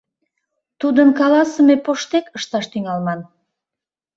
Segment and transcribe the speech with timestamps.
[0.79, 3.19] Тудын каласыме поштек ышташ тӱҥалман.